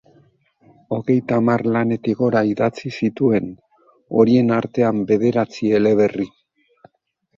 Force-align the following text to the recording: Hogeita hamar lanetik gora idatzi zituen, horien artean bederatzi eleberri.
Hogeita 0.95 1.35
hamar 1.41 1.63
lanetik 1.75 2.17
gora 2.23 2.41
idatzi 2.53 2.93
zituen, 2.99 3.51
horien 4.23 4.51
artean 4.59 5.05
bederatzi 5.13 5.71
eleberri. 5.83 6.27